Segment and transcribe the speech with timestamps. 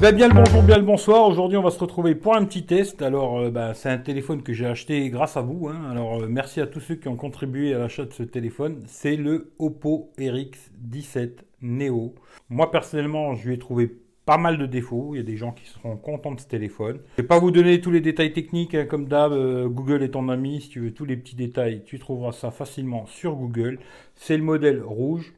[0.00, 1.26] bien, bien le bonjour, bien le bonsoir.
[1.26, 3.02] Aujourd'hui, on va se retrouver pour un petit test.
[3.02, 5.66] Alors, euh, bah, c'est un téléphone que j'ai acheté grâce à vous.
[5.68, 5.90] hein.
[5.90, 8.82] Alors, euh, merci à tous ceux qui ont contribué à l'achat de ce téléphone.
[8.86, 12.14] C'est le Oppo RX 17 Neo.
[12.48, 13.90] Moi, personnellement, je lui ai trouvé
[14.24, 15.10] pas mal de défauts.
[15.14, 17.00] Il y a des gens qui seront contents de ce téléphone.
[17.16, 19.32] Je vais pas vous donner tous les détails techniques, hein, comme d'hab.
[19.32, 20.60] euh, Google est ton ami.
[20.60, 23.80] Si tu veux tous les petits détails, tu trouveras ça facilement sur Google.
[24.14, 25.34] C'est le modèle rouge.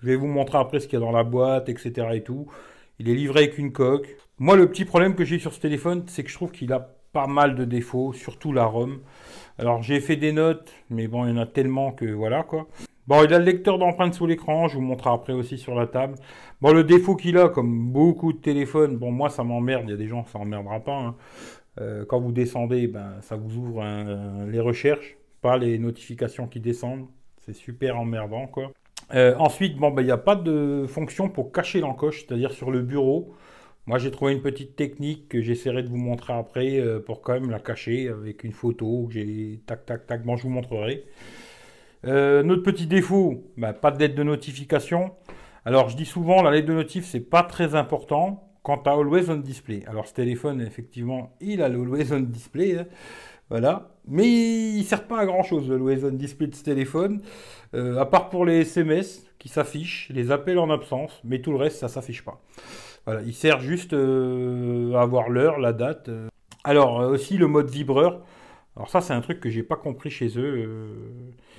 [0.00, 2.08] Je vais vous montrer après ce qu'il y a dans la boîte, etc.
[2.14, 2.46] et tout.
[2.98, 4.16] Il est livré avec une coque.
[4.38, 6.80] Moi, le petit problème que j'ai sur ce téléphone, c'est que je trouve qu'il a
[7.12, 9.00] pas mal de défauts, surtout la ROM.
[9.58, 12.68] Alors, j'ai fait des notes, mais bon, il y en a tellement que voilà quoi.
[13.06, 15.86] Bon, il a le lecteur d'empreintes sous l'écran, je vous montrerai après aussi sur la
[15.86, 16.14] table.
[16.60, 19.94] Bon, le défaut qu'il a, comme beaucoup de téléphones, bon, moi ça m'emmerde, il y
[19.94, 20.96] a des gens, ça emmerdera pas.
[20.96, 21.16] hein.
[21.80, 23.82] Euh, quand vous descendez, ben, ça vous ouvre
[24.46, 27.06] les recherches, pas les notifications qui descendent.
[27.38, 28.70] C'est super emmerdant, quoi.
[29.14, 32.70] Euh, ensuite, bon, ben, il n'y a pas de fonction pour cacher l'encoche, c'est-à-dire sur
[32.70, 33.34] le bureau.
[33.86, 37.34] Moi, j'ai trouvé une petite technique que j'essaierai de vous montrer après euh, pour quand
[37.34, 39.06] même la cacher avec une photo.
[39.08, 40.24] que J'ai tac, tac, tac.
[40.24, 41.04] Bon, je vous montrerai.
[42.06, 45.12] Euh, notre petit défaut, ben, pas de lettre de notification.
[45.64, 49.28] Alors, je dis souvent, la lettre de notif, c'est pas très important quant à Always
[49.28, 49.82] on Display.
[49.88, 52.78] Alors, ce téléphone, effectivement, il a le Always on Display.
[52.78, 52.86] hein.
[53.52, 53.90] Voilà.
[54.08, 57.20] Mais il sert pas à grand chose, le Always on Display de ce téléphone.
[57.74, 61.58] Euh, à part pour les SMS qui s'affichent, les appels en absence, mais tout le
[61.58, 62.40] reste, ça s'affiche pas.
[63.04, 66.08] Voilà, il sert juste euh, à avoir l'heure, la date.
[66.08, 66.28] euh.
[66.64, 68.22] Alors, aussi le mode vibreur.
[68.74, 70.88] Alors ça, c'est un truc que j'ai pas compris chez eux.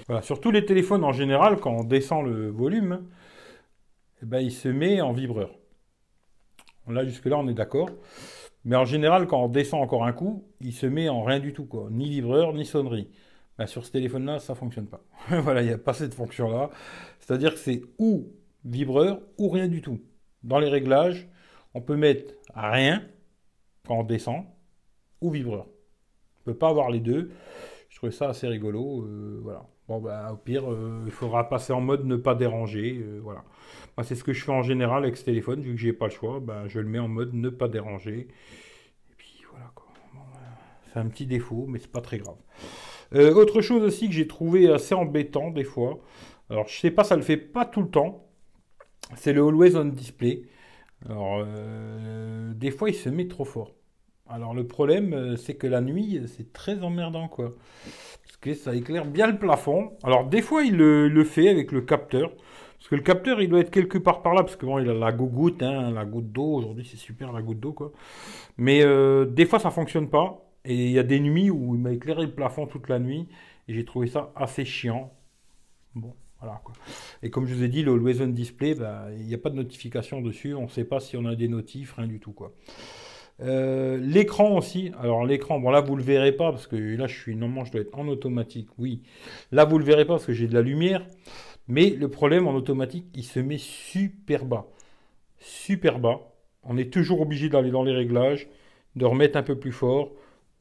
[0.07, 3.03] Voilà, sur tous les téléphones en général, quand on descend le volume,
[4.23, 5.51] eh ben, il se met en vibreur.
[6.87, 7.89] Là, jusque-là, on est d'accord.
[8.65, 11.53] Mais en général, quand on descend encore un coup, il se met en rien du
[11.53, 11.89] tout, quoi.
[11.91, 13.09] Ni vibreur, ni sonnerie.
[13.57, 15.03] Ben, sur ce téléphone-là, ça fonctionne pas.
[15.29, 16.69] voilà, il n'y a pas cette fonction-là.
[17.19, 18.27] C'est-à-dire que c'est ou
[18.65, 19.99] vibreur ou rien du tout.
[20.43, 21.27] Dans les réglages,
[21.73, 23.03] on peut mettre rien
[23.87, 24.45] quand on descend
[25.21, 25.67] ou vibreur.
[26.41, 27.31] On peut pas avoir les deux.
[27.89, 29.03] Je trouvais ça assez rigolo.
[29.05, 29.65] euh, voilà.
[29.87, 32.99] Bon, bah, au pire, euh, il faudra passer en mode ne pas déranger.
[33.03, 33.43] euh, voilà.
[34.03, 35.61] C'est ce que je fais en général avec ce téléphone.
[35.61, 38.27] Vu que j'ai pas le choix, bah, je le mets en mode ne pas déranger.
[39.11, 39.87] Et puis voilà quoi.
[40.13, 40.29] Voilà.
[40.91, 42.37] c'est un petit défaut, mais c'est pas très grave.
[43.15, 45.99] Euh, autre chose aussi que j'ai trouvé assez embêtant des fois.
[46.49, 48.27] Alors, je sais pas, ça le fait pas tout le temps.
[49.15, 50.43] C'est le Always on Display.
[51.09, 53.71] Alors, euh, des fois, il se met trop fort.
[54.33, 57.53] Alors, le problème, euh, c'est que la nuit, c'est très emmerdant, quoi.
[58.23, 59.91] Parce que ça éclaire bien le plafond.
[60.01, 62.31] Alors, des fois, il le, fait avec le capteur.
[62.79, 64.41] Parce que le capteur, il doit être quelque part par là.
[64.41, 66.55] Parce que bon, il a la gougoute, hein, la goutte d'eau.
[66.55, 67.91] Aujourd'hui, c'est super, la goutte d'eau, quoi.
[68.57, 70.43] Mais euh, des fois, ça fonctionne pas.
[70.65, 73.27] Et il y a des nuits où il m'a éclairé le plafond toute la nuit.
[73.67, 75.13] Et j'ai trouvé ça assez chiant.
[75.93, 76.73] Bon, voilà, quoi.
[77.21, 79.57] Et comme je vous ai dit, le Always Display, bah, il n'y a pas de
[79.57, 80.55] notification dessus.
[80.55, 82.51] On ne sait pas si on a des notifs, rien du tout, quoi.
[83.41, 84.91] Euh, l'écran aussi.
[84.99, 87.71] Alors l'écran, bon là vous le verrez pas parce que là je suis normalement je
[87.71, 88.69] dois être en automatique.
[88.77, 89.01] Oui.
[89.51, 91.05] Là vous le verrez pas parce que j'ai de la lumière.
[91.67, 94.67] Mais le problème en automatique, il se met super bas.
[95.39, 96.21] Super bas.
[96.63, 98.47] On est toujours obligé d'aller dans les réglages,
[98.95, 100.11] de remettre un peu plus fort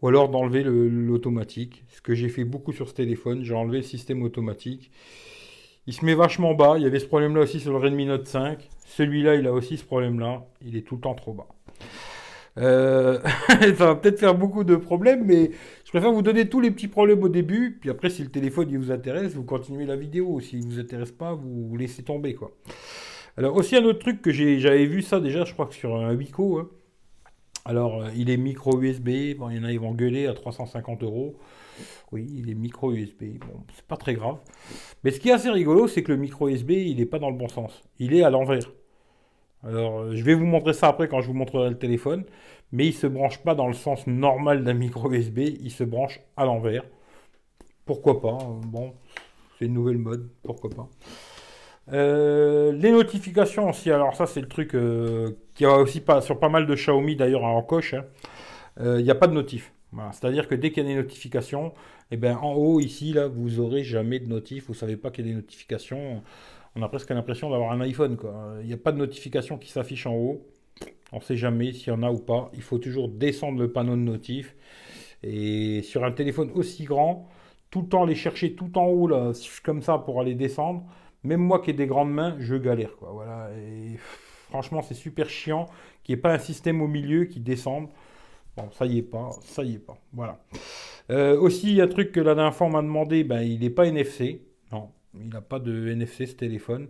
[0.01, 1.85] ou alors d'enlever le- l'automatique.
[1.89, 4.91] Ce que j'ai fait beaucoup sur ce téléphone, j'ai enlevé le système automatique.
[5.87, 6.75] Il se met vachement bas.
[6.79, 8.69] Il y avait ce problème-là aussi sur le Redmi Note 5.
[8.87, 10.45] Celui-là, il a aussi ce problème-là.
[10.65, 11.49] Il est tout le temps trop bas.
[12.59, 13.19] Euh,
[13.49, 15.51] ça va peut-être faire beaucoup de problèmes, mais
[15.85, 17.79] je préfère vous donner tous les petits problèmes au début.
[17.81, 20.41] Puis après, si le téléphone vous intéresse, vous continuez la vidéo.
[20.41, 22.53] S'il ne vous intéresse pas, vous, laissez tomber, quoi.
[23.37, 26.15] Alors, aussi un autre truc que j'avais vu ça déjà, je crois que sur un
[26.15, 26.59] Wiko.
[26.59, 26.69] hein.
[27.65, 29.37] Alors, euh, il est micro USB.
[29.39, 31.37] Bon, il y en a, ils vont gueuler à 350 euros.
[32.11, 33.39] Oui, il est micro USB.
[33.41, 34.39] Bon, c'est pas très grave.
[35.05, 37.31] Mais ce qui est assez rigolo, c'est que le micro USB, il n'est pas dans
[37.31, 37.83] le bon sens.
[37.99, 38.71] Il est à l'envers.
[39.65, 42.25] Alors, euh, je vais vous montrer ça après quand je vous montrerai le téléphone.
[42.73, 45.39] Mais il se branche pas dans le sens normal d'un micro USB.
[45.39, 46.85] Il se branche à l'envers.
[47.85, 48.61] Pourquoi pas hein.
[48.67, 48.95] Bon,
[49.59, 50.29] c'est une nouvelle mode.
[50.43, 50.89] Pourquoi pas
[51.93, 56.39] Euh, les notifications aussi, alors ça c'est le truc euh, qui a aussi pas, sur
[56.39, 58.05] pas mal de Xiaomi d'ailleurs en coche, hein.
[58.81, 59.73] Il n'y a pas de notif.
[60.13, 61.75] C'est-à-dire que dès qu'il y a des notifications,
[62.11, 65.27] eh ben, en haut ici, là, vous aurez jamais de notif, vous savez pas qu'il
[65.27, 66.23] y a des notifications.
[66.75, 68.55] On a presque l'impression d'avoir un iPhone, quoi.
[68.61, 70.47] Il n'y a pas de notification qui s'affiche en haut.
[71.13, 72.51] On ne sait jamais s'il y en a ou pas.
[72.55, 74.57] Il faut toujours descendre le panneau de notif.
[75.23, 77.29] Et sur un téléphone aussi grand,
[77.71, 79.33] tout le temps aller chercher tout en haut, là,
[79.63, 80.85] comme ça, pour aller descendre.
[81.25, 82.91] Même moi qui ai des grandes mains, je galère.
[83.01, 83.51] Voilà.
[83.59, 83.97] Et
[84.49, 85.67] franchement, c'est super chiant
[86.03, 87.89] qu'il n'y ait pas un système au milieu qui descende.
[88.57, 89.97] Bon, ça y est pas, ça y est pas.
[90.13, 90.43] Voilà.
[91.11, 93.41] Euh, aussi, il y a un truc que la dernière fois on m'a demandé, ben,
[93.43, 94.43] il n'est pas NFC.
[94.73, 96.89] Non, il n'a pas de NFC ce téléphone.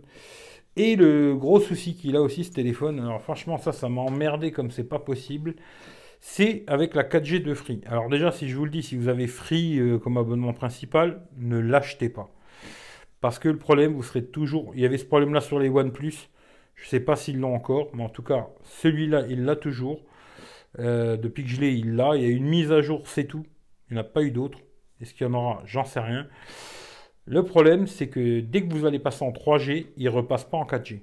[0.75, 4.51] Et le gros souci qu'il a aussi ce téléphone, alors franchement ça, ça m'a emmerdé
[4.51, 5.55] comme c'est pas possible,
[6.19, 7.81] c'est avec la 4G de Free.
[7.85, 11.21] Alors déjà, si je vous le dis, si vous avez Free euh, comme abonnement principal,
[11.37, 12.29] ne l'achetez pas.
[13.19, 14.73] Parce que le problème, vous serez toujours...
[14.75, 16.29] Il y avait ce problème-là sur les OnePlus.
[16.75, 20.01] Je ne sais pas s'ils l'ont encore, mais en tout cas, celui-là, il l'a toujours.
[20.79, 22.15] Euh, depuis que je l'ai, il l'a.
[22.15, 23.45] Il y a une mise à jour, c'est tout.
[23.89, 24.59] Il n'y en a pas eu d'autres.
[25.01, 25.61] Est-ce qu'il y en aura?
[25.65, 26.27] J'en sais rien.
[27.25, 30.57] Le problème, c'est que dès que vous allez passer en 3G, il ne repasse pas
[30.57, 31.01] en 4G.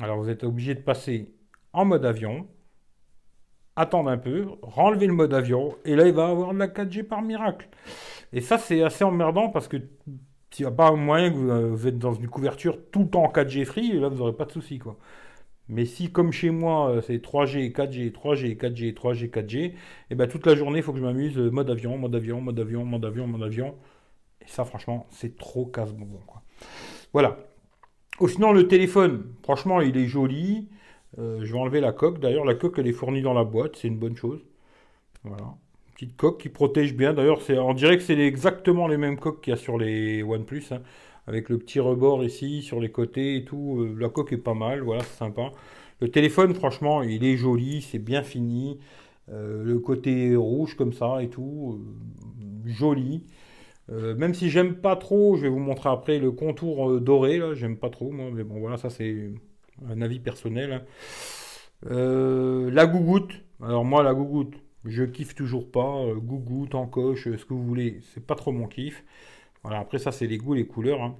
[0.00, 1.32] Alors vous êtes obligé de passer
[1.72, 2.46] en mode avion,
[3.76, 7.02] attendre un peu, renlever le mode avion, et là il va avoir de la 4G
[7.02, 7.68] par miracle.
[8.32, 9.78] Et ça c'est assez emmerdant parce que
[10.50, 13.24] s'il n'y a pas moyen que euh, vous, êtes dans une couverture tout le temps
[13.24, 14.98] en 4G free, là vous n'aurez pas de soucis quoi.
[15.68, 19.74] Mais si comme chez moi euh, c'est 3G, 4G, 3G, 4G, 3G, 4G,
[20.10, 22.40] et ben toute la journée il faut que je m'amuse euh, mode avion, mode avion,
[22.40, 23.74] mode avion, mode avion, mode avion.
[24.42, 26.20] Et ça franchement c'est trop casse-bonbon.
[27.12, 27.38] Voilà.
[28.20, 30.68] Ou sinon le téléphone, franchement il est joli.
[31.18, 32.20] Euh, je vais enlever la coque.
[32.20, 33.76] D'ailleurs, la coque, elle est fournie dans la boîte.
[33.76, 34.40] C'est une bonne chose.
[35.24, 35.54] Voilà.
[35.94, 37.14] Petite coque qui protège bien.
[37.14, 40.64] D'ailleurs, on dirait que c'est exactement les mêmes coques qu'il y a sur les OnePlus.
[40.70, 40.82] Hein.
[41.26, 43.80] avec le petit rebord ici, sur les côtés et tout.
[43.80, 44.82] Euh, la coque est pas mal.
[44.82, 45.52] Voilà, c'est sympa.
[46.00, 47.82] Le téléphone, franchement, il est joli.
[47.82, 48.78] C'est bien fini.
[49.30, 51.80] Euh, le côté rouge comme ça et tout.
[52.66, 53.24] joli.
[53.88, 57.76] Même si j'aime pas trop, je vais vous montrer après le contour doré, là, j'aime
[57.76, 59.30] pas trop, moi, mais bon, voilà, ça c'est
[59.88, 60.72] un avis personnel.
[60.72, 60.82] Hein.
[61.86, 63.32] Euh, la gougoute.
[63.62, 64.54] Alors moi, la gougoute,
[64.84, 65.96] je kiffe toujours pas.
[66.04, 69.04] Euh, gougoute, encoche, ce que vous voulez, c'est pas trop mon kiff.
[69.62, 71.02] Voilà, après ça, c'est les goûts, les couleurs.
[71.02, 71.16] Hein.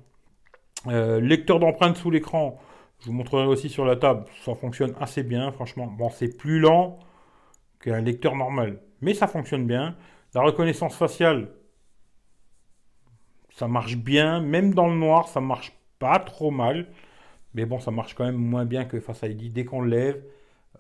[0.87, 2.59] Euh, lecteur d'empreintes sous l'écran,
[3.01, 4.25] je vous montrerai aussi sur la table.
[4.45, 5.87] Ça fonctionne assez bien, franchement.
[5.87, 6.99] Bon, c'est plus lent
[7.81, 9.97] qu'un lecteur normal, mais ça fonctionne bien.
[10.35, 11.49] La reconnaissance faciale,
[13.59, 14.41] ça marche bien.
[14.41, 16.87] Même dans le noir, ça marche pas trop mal.
[17.55, 19.53] Mais bon, ça marche quand même moins bien que Face ID.
[19.53, 20.23] Dès qu'on le lève,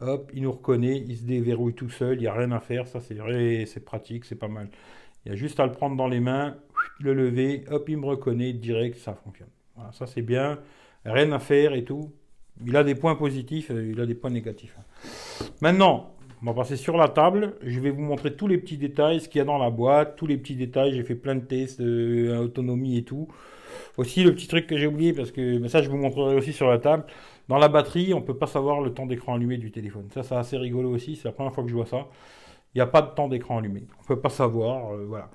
[0.00, 2.86] hop, il nous reconnaît, il se déverrouille tout seul, il n'y a rien à faire.
[2.86, 4.68] Ça, c'est pratique, c'est pas mal.
[5.24, 6.56] Il y a juste à le prendre dans les mains,
[7.00, 9.48] le lever, hop, il me reconnaît direct, ça fonctionne.
[9.92, 10.60] Ça c'est bien.
[11.04, 12.12] Rien à faire et tout.
[12.64, 14.76] Il a des points positifs, euh, il a des points négatifs.
[15.60, 17.54] Maintenant, on va passer sur la table.
[17.62, 20.16] Je vais vous montrer tous les petits détails, ce qu'il y a dans la boîte,
[20.16, 20.94] tous les petits détails.
[20.94, 23.28] J'ai fait plein de tests, euh, autonomie et tout.
[23.96, 26.68] Aussi, le petit truc que j'ai oublié, parce que ça, je vous montrerai aussi sur
[26.68, 27.04] la table.
[27.48, 30.08] Dans la batterie, on ne peut pas savoir le temps d'écran allumé du téléphone.
[30.14, 31.16] Ça, c'est assez rigolo aussi.
[31.16, 32.06] C'est la première fois que je vois ça.
[32.74, 33.86] Il n'y a pas de temps d'écran allumé.
[33.98, 34.94] On ne peut pas savoir.
[34.94, 35.30] Euh, voilà.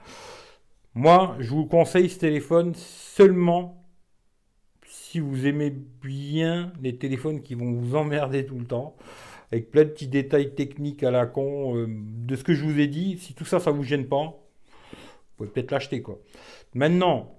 [0.95, 3.83] Moi, je vous conseille ce téléphone seulement
[5.13, 5.71] si vous aimez
[6.01, 8.95] bien les téléphones qui vont vous emmerder tout le temps,
[9.53, 12.79] avec plein de petits détails techniques à la con, euh, de ce que je vous
[12.79, 13.19] ai dit.
[13.19, 16.19] Si tout ça, ça vous gêne pas, vous pouvez peut-être l'acheter quoi.
[16.73, 17.35] Maintenant,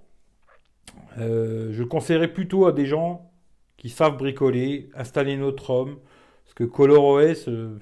[1.17, 3.31] euh, je conseillerais plutôt à des gens
[3.75, 5.99] qui savent bricoler, installer notre homme,
[6.45, 7.77] parce que ColorOS, euh,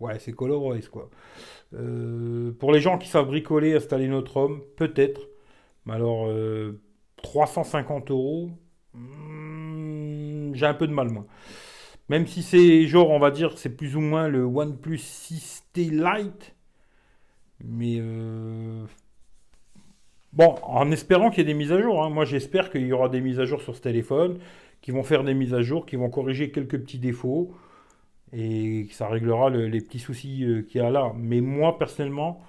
[0.00, 1.10] ouais, c'est ColorOS quoi.
[1.70, 5.28] Pour les gens qui savent bricoler, installer notre homme, peut-être.
[5.84, 6.32] Mais alors,
[7.22, 8.48] 350 euros,
[8.94, 11.26] hmm, j'ai un peu de mal moi.
[12.08, 16.54] Même si c'est genre, on va dire, c'est plus ou moins le OnePlus 6T Lite.
[17.64, 18.00] Mais
[20.32, 22.02] Bon, en espérant qu'il y ait des mises à jour.
[22.02, 22.10] Hein.
[22.10, 24.38] Moi, j'espère qu'il y aura des mises à jour sur ce téléphone,
[24.82, 27.54] qui vont faire des mises à jour, qui vont corriger quelques petits défauts,
[28.32, 31.12] et que ça réglera les petits soucis euh, qu'il y a là.
[31.16, 32.42] Mais moi, personnellement,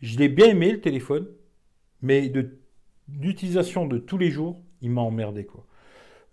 [0.00, 1.28] je l'ai bien aimé, le téléphone,
[2.02, 2.32] mais
[3.08, 5.65] d'utilisation de, tous les jours, il m'a emmerdé, quoi.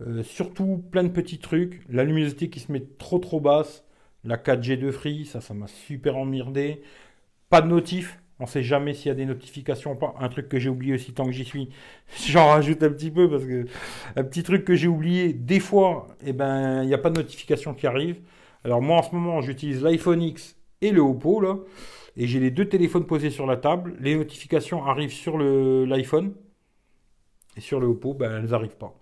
[0.07, 3.86] Euh, surtout plein de petits trucs, la luminosité qui se met trop trop basse,
[4.24, 6.81] la 4G de free, ça, ça m'a super emmerdé.
[7.50, 10.15] Pas de notif, on ne sait jamais s'il y a des notifications ou pas.
[10.19, 11.69] Un truc que j'ai oublié aussi tant que j'y suis,
[12.27, 13.65] j'en rajoute un petit peu parce que
[14.15, 17.17] un petit truc que j'ai oublié, des fois, eh ben, il n'y a pas de
[17.17, 18.22] notification qui arrive.
[18.63, 21.41] Alors moi en ce moment, j'utilise l'iPhone X et le Oppo
[22.17, 23.95] et j'ai les deux téléphones posés sur la table.
[24.00, 26.33] Les notifications arrivent sur l'iPhone
[27.57, 28.95] et sur le Oppo, ben, elles n'arrivent pas.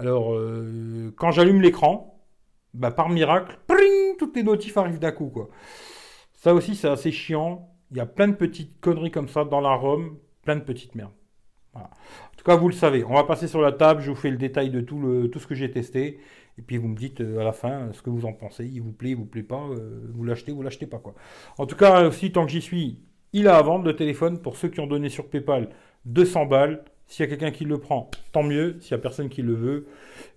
[0.00, 2.24] Alors euh, quand j'allume l'écran,
[2.74, 3.58] ben, par miracle,
[4.18, 5.50] toutes les notifs arrivent d'un coup quoi.
[6.32, 7.68] Ça aussi c'est assez chiant.
[7.90, 10.94] Il y a plein de petites conneries comme ça dans la ROM, plein de petites
[10.94, 11.12] merdes.
[11.74, 11.82] En
[12.36, 13.04] tout cas, vous le savez.
[13.04, 14.00] On va passer sur la table.
[14.00, 16.18] Je vous fais le détail de tout, le, tout ce que j'ai testé.
[16.58, 18.66] Et puis vous me dites euh, à la fin ce que vous en pensez.
[18.66, 19.62] Il vous plaît, il vous plaît pas.
[19.70, 20.98] Euh, vous l'achetez, vous l'achetez pas.
[20.98, 21.14] quoi.
[21.58, 23.00] En tout cas, aussi, tant que j'y suis,
[23.32, 24.40] il a à vendre le téléphone.
[24.40, 25.68] Pour ceux qui ont donné sur PayPal
[26.06, 26.84] 200 balles.
[27.10, 28.76] S'il y a quelqu'un qui le prend, tant mieux.
[28.78, 29.88] S'il n'y a personne qui le veut,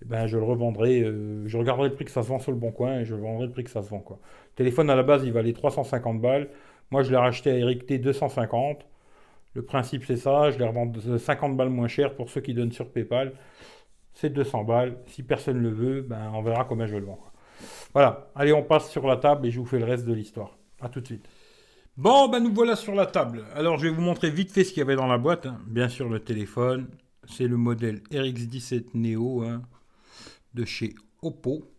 [0.02, 1.04] eh ben, je le revendrai.
[1.46, 3.46] je regarderai le prix que ça se vend sur le bon coin et je vendrai
[3.46, 4.00] le prix que ça se vend.
[4.00, 4.18] Quoi.
[4.22, 6.48] Le téléphone, à la base, il valait 350 balles.
[6.90, 8.84] Moi, je l'ai racheté à Eric T 250.
[9.54, 10.50] Le principe, c'est ça.
[10.50, 13.34] Je les revends 50 balles moins cher pour ceux qui donnent sur PayPal.
[14.12, 14.96] c'est 200 balles.
[15.06, 17.20] Si personne le veut, ben, on verra combien je le vends.
[17.92, 20.58] Voilà, allez, on passe sur la table et je vous fais le reste de l'histoire.
[20.80, 21.28] A tout de suite.
[21.96, 23.44] Bon, ben nous voilà sur la table.
[23.54, 25.46] Alors, je vais vous montrer vite fait ce qu'il y avait dans la boîte.
[25.46, 25.60] Hein.
[25.66, 26.88] Bien sûr, le téléphone.
[27.28, 29.62] C'est le modèle RX17 Neo hein,
[30.54, 31.70] de chez Oppo.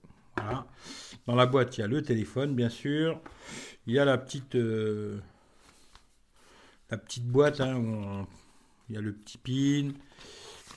[1.28, 3.20] Dans la boîte, il y a le téléphone, bien sûr.
[3.88, 5.20] Il y a la petite, euh,
[7.24, 8.26] boîte hein, où
[8.90, 9.92] il y a le petit pin.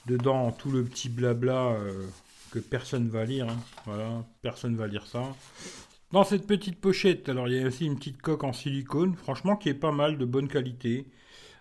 [0.05, 2.05] Dedans, tout le petit blabla euh,
[2.51, 3.47] que personne va lire.
[3.85, 5.33] Voilà, personne va lire ça.
[6.11, 9.55] Dans cette petite pochette, alors il y a aussi une petite coque en silicone, franchement
[9.55, 11.05] qui est pas mal, de bonne qualité.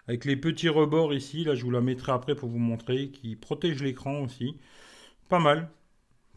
[0.06, 3.36] Avec les petits rebords ici, là je vous la mettrai après pour vous montrer, qui
[3.36, 4.56] protège l'écran aussi.
[5.28, 5.70] Pas mal.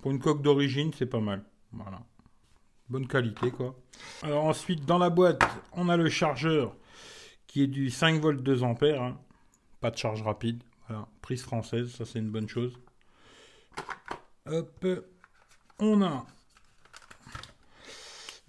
[0.02, 1.46] Pour une coque d'origine, c'est pas mal.
[1.72, 2.02] Voilà.
[2.90, 3.80] Bonne qualité quoi.
[4.24, 6.76] Alors ensuite, dans la boîte, on a le chargeur
[7.48, 9.02] qui est du 5 volts 2 ampères.
[9.02, 9.18] Hein.
[9.80, 10.64] Pas de charge rapide.
[10.90, 11.08] Voilà.
[11.22, 12.78] Prise française, ça c'est une bonne chose.
[14.48, 14.86] Hop.
[15.80, 16.26] On a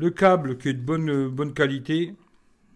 [0.03, 2.15] le câble qui est de bonne, qualité.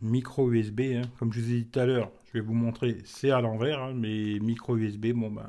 [0.02, 1.02] Micro USB, hein.
[1.18, 3.82] comme je vous ai dit tout à l'heure, je vais vous montrer, c'est à l'envers,
[3.82, 5.48] hein, mais micro USB, bon ben,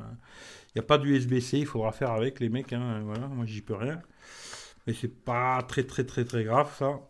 [0.69, 3.61] il n'y a pas d'USB-C, il faudra faire avec les mecs, hein, voilà, moi j'y
[3.61, 4.01] peux rien.
[4.87, 7.01] Mais c'est pas très très très très grave ça.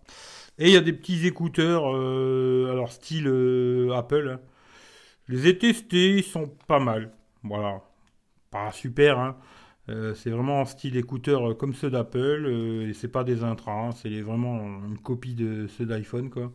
[0.57, 4.39] Et il y a des petits écouteurs, euh, alors style euh, Apple.
[5.27, 7.13] Les ai testés, ils sont pas mal.
[7.43, 7.81] Voilà.
[8.49, 9.35] Pas super.
[9.89, 12.47] Euh, c'est vraiment style écouteur comme ceux d'Apple.
[12.87, 16.51] et c'est pas des intras, c'est vraiment une copie de ceux d'iPhone, quoi.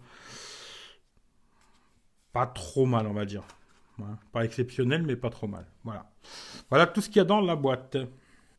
[2.32, 3.44] Pas trop mal, on va dire.
[4.32, 5.66] Pas exceptionnel, mais pas trop mal.
[5.84, 6.10] Voilà.
[6.70, 7.96] Voilà tout ce qu'il y a dans la boîte.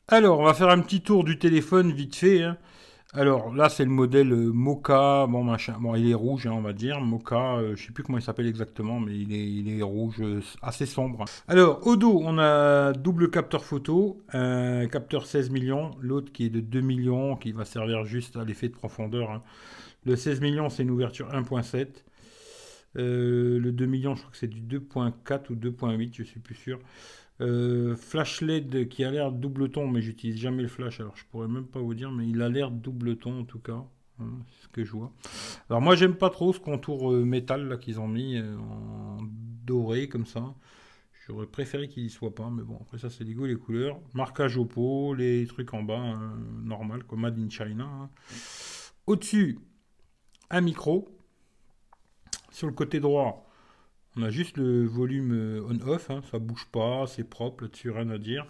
[0.08, 2.44] Alors, on va faire un petit tour du téléphone vite fait.
[2.44, 2.58] Hein.
[3.16, 6.62] Alors là, c'est le modèle euh, Mocha, bon machin, bon il est rouge, hein, on
[6.62, 9.46] va dire, Mocha, je euh, je sais plus comment il s'appelle exactement, mais il est,
[9.46, 11.24] il est rouge, euh, assez sombre.
[11.48, 16.50] Alors au dos, on a double capteur photo, un capteur 16 millions, l'autre qui est
[16.50, 19.30] de 2 millions, qui va servir juste à l'effet de profondeur.
[19.30, 19.44] Hein.
[20.06, 21.90] Le 16 millions, c'est une ouverture 1.7.
[22.96, 26.80] le 2 millions, je crois que c'est du 2.4 ou 2.8, je suis plus sûr.
[27.42, 31.26] Euh, flash LED qui a l'air double ton, mais j'utilise jamais le flash, alors je
[31.26, 33.84] pourrais même pas vous dire, mais il a l'air double ton en tout cas.
[34.20, 35.12] Hein, c'est ce que je vois.
[35.70, 39.18] Alors moi j'aime pas trop ce contour euh, métal là qu'ils ont mis euh, en
[39.66, 40.54] doré comme ça.
[41.26, 44.00] J'aurais préféré qu'il y soit pas, mais bon après ça c'est les goûts les couleurs.
[44.14, 46.20] Marquage au pot, les trucs en bas
[46.64, 47.86] normal comme Made in China.
[47.86, 48.10] Hein.
[49.08, 49.58] Au-dessus
[50.52, 51.10] un micro.
[52.52, 53.43] Sur le côté droit
[54.16, 58.10] on a juste le volume euh, on-off, hein, ça bouge pas, c'est propre, là-dessus rien
[58.10, 58.46] à dire.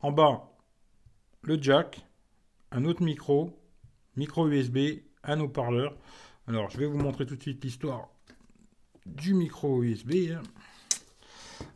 [0.00, 0.50] En bas,
[1.42, 2.06] le jack,
[2.70, 3.62] un autre micro,
[4.16, 5.96] micro USB, un haut-parleur.
[6.46, 8.08] Alors, je vais vous montrer tout de suite l'histoire
[9.04, 10.32] du micro USB.
[10.32, 10.42] Hein.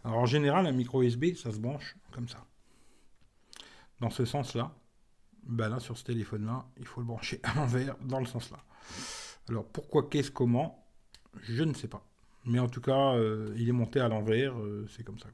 [0.05, 2.45] Alors, en général, un micro USB, ça se branche comme ça.
[4.00, 4.75] Dans ce sens-là.
[5.43, 8.59] Ben là, sur ce téléphone-là, il faut le brancher à l'envers, dans le sens-là.
[9.49, 10.87] Alors, pourquoi, qu'est-ce, comment
[11.43, 12.05] Je ne sais pas.
[12.44, 15.28] Mais en tout cas, euh, il est monté à l'envers, euh, c'est comme ça.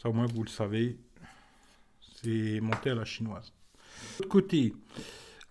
[0.00, 0.98] Ça au moins vous le savez,
[2.22, 3.52] c'est monté à la chinoise.
[4.18, 4.74] De l'autre côté,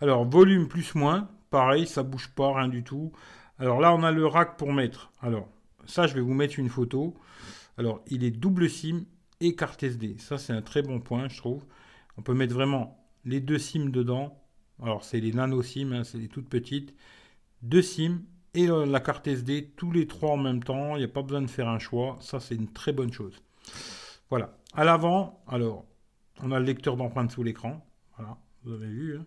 [0.01, 3.12] alors volume plus moins, pareil, ça bouge pas, rien du tout.
[3.60, 5.12] Alors là, on a le rack pour mettre.
[5.22, 5.48] Alors,
[5.86, 7.15] ça, je vais vous mettre une photo.
[7.77, 9.05] Alors, il est double SIM
[9.39, 10.17] et carte SD.
[10.19, 11.65] Ça, c'est un très bon point, je trouve.
[12.17, 14.41] On peut mettre vraiment les deux SIM dedans.
[14.81, 16.93] Alors, c'est les nano SIM, hein, c'est les toutes petites.
[17.62, 18.22] Deux SIM
[18.56, 20.96] et la carte SD, tous les trois en même temps.
[20.96, 22.18] Il n'y a pas besoin de faire un choix.
[22.22, 23.42] Ça, c'est une très bonne chose.
[24.30, 24.58] Voilà.
[24.74, 25.86] À l'avant, alors,
[26.42, 27.86] on a le lecteur d'empreintes sous l'écran.
[28.18, 29.18] Voilà, vous avez vu.
[29.18, 29.26] Hein.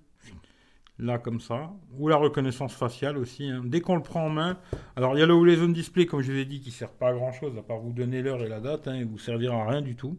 [0.98, 1.70] Là, comme ça.
[1.96, 3.48] Ou la reconnaissance faciale aussi.
[3.48, 3.62] Hein.
[3.64, 4.58] Dès qu'on le prend en main.
[4.96, 6.92] Alors, il y a le Zone Display, comme je vous ai dit, qui ne sert
[6.92, 8.88] pas à grand chose, à part vous donner l'heure et la date.
[8.88, 10.18] Hein, vous servira à rien du tout.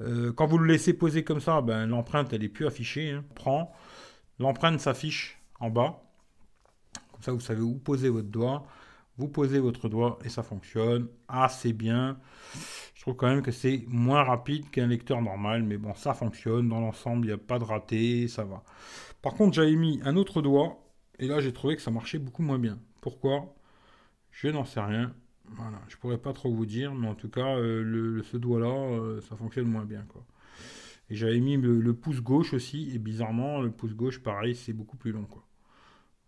[0.00, 3.10] Euh, quand vous le laissez poser comme ça, ben, l'empreinte, elle n'est plus affichée.
[3.10, 3.24] Hein.
[3.34, 3.72] Prend.
[4.38, 6.03] L'empreinte s'affiche en bas
[7.24, 8.66] ça, vous savez où poser votre doigt.
[9.16, 12.18] Vous posez votre doigt et ça fonctionne assez bien.
[12.94, 16.68] Je trouve quand même que c'est moins rapide qu'un lecteur normal, mais bon, ça fonctionne.
[16.68, 18.64] Dans l'ensemble, il n'y a pas de raté, ça va.
[19.22, 20.84] Par contre, j'avais mis un autre doigt
[21.18, 22.78] et là, j'ai trouvé que ça marchait beaucoup moins bien.
[23.00, 23.54] Pourquoi?
[24.30, 25.14] Je n'en sais rien.
[25.46, 28.66] Voilà, je pourrais pas trop vous dire, mais en tout cas, euh, le, ce doigt-là,
[28.66, 30.24] euh, ça fonctionne moins bien, quoi.
[31.10, 34.96] Et j'avais mis le, pouce gauche aussi, et bizarrement, le pouce gauche, pareil, c'est beaucoup
[34.96, 35.24] plus long,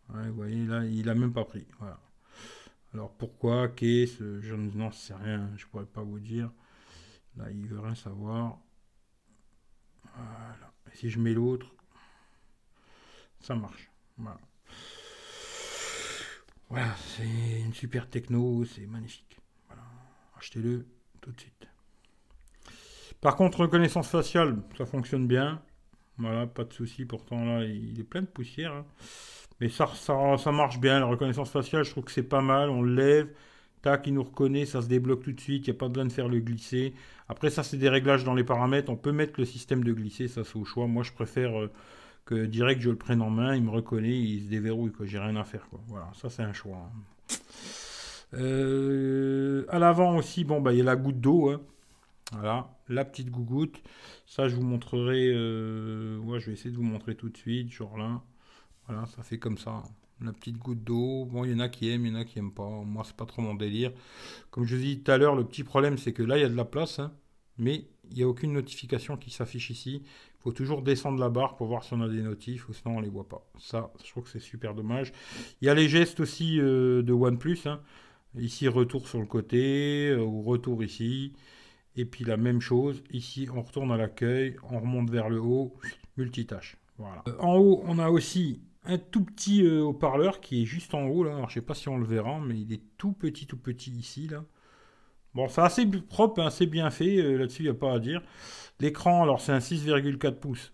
[0.09, 1.67] vous voyez, là, il a même pas pris.
[1.79, 2.01] Voilà.
[2.95, 6.51] Alors pourquoi, qu'est-ce, je n'en sais rien, je pourrais pas vous dire.
[7.37, 8.59] Là, il veut rien savoir.
[10.15, 10.73] Voilà.
[10.95, 11.67] si je mets l'autre,
[13.41, 13.91] ça marche.
[14.17, 14.41] Voilà.
[16.69, 19.39] Voilà, c'est une super techno, c'est magnifique.
[19.67, 19.83] Voilà.
[20.39, 20.87] Achetez-le
[21.21, 21.69] tout de suite.
[23.21, 25.63] Par contre, reconnaissance faciale, ça fonctionne bien.
[26.19, 27.05] Voilà, pas de souci.
[27.05, 28.73] Pourtant, là, il est plein de poussière.
[28.73, 28.87] Hein.
[29.61, 29.87] Mais ça,
[30.53, 31.01] marche bien.
[31.01, 32.71] La reconnaissance faciale, je trouve que c'est pas mal.
[32.71, 33.29] On le lève.
[33.83, 34.67] Tac, il nous reconnaît.
[34.67, 35.67] Ça se débloque tout de suite.
[35.67, 36.95] Il n'y a pas besoin de faire le glisser.
[37.29, 38.91] Après, ça, c'est des réglages dans les paramètres.
[38.91, 40.29] On peut mettre le système de glisser.
[40.29, 40.87] Ça, c'est au choix.
[40.87, 41.71] Moi, je préfère euh,
[42.27, 43.55] que direct je le prenne en main.
[43.57, 44.19] Il me reconnaît.
[44.19, 44.93] Il se déverrouille.
[45.05, 45.67] J'ai rien à faire.
[45.69, 45.81] Quoi.
[45.87, 46.77] Voilà, ça, c'est un choix.
[46.77, 47.37] Hein.
[48.35, 51.51] Euh, à l'avant aussi, bon, bah, il y a la goutte d'eau.
[51.51, 51.61] Hein.
[52.33, 53.81] Voilà, la petite gougoute.
[54.27, 55.29] Ça, je vous montrerai.
[55.29, 57.71] Euh, je vais essayer de vous montrer tout de suite.
[57.71, 58.21] Genre là.
[58.87, 59.83] Voilà, ça fait comme ça.
[60.21, 61.27] La petite goutte d'eau.
[61.27, 62.69] Bon, il y en a qui aiment, il y en a qui aiment pas.
[62.69, 63.93] Moi, c'est pas trop mon délire.
[64.51, 66.41] Comme je vous ai dit tout à l'heure, le petit problème, c'est que là, il
[66.41, 66.99] y a de la place.
[66.99, 67.13] Hein,
[67.59, 70.03] mais il n'y a aucune notification qui s'affiche ici.
[70.05, 72.99] Il faut toujours descendre la barre pour voir si on a des notifs ou sinon
[72.99, 73.45] on les voit pas.
[73.59, 75.13] Ça, je trouve que c'est super dommage.
[75.61, 77.61] Il y a les gestes aussi euh, de OnePlus.
[77.67, 77.81] Hein.
[78.39, 81.33] Ici, retour sur le côté euh, ou retour ici.
[81.97, 85.75] Et puis la même chose, ici on retourne à l'accueil, on remonte vers le haut,
[86.19, 86.77] multitâche.
[86.99, 87.23] Voilà.
[87.27, 91.07] Euh, en haut, on a aussi un tout petit euh, haut-parleur qui est juste en
[91.07, 91.37] haut là.
[91.37, 93.91] Alors je sais pas si on le verra, mais il est tout petit, tout petit
[93.91, 94.45] ici là.
[95.35, 97.19] Bon, c'est assez propre, hein, assez bien fait.
[97.19, 98.23] Euh, là-dessus, il n'y a pas à dire.
[98.81, 100.73] L'écran, alors c'est un 6,4 pouces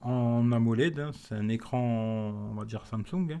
[0.00, 1.00] en AMOLED.
[1.00, 1.10] Hein.
[1.14, 3.32] c'est un écran, on va dire Samsung.
[3.32, 3.40] Hein.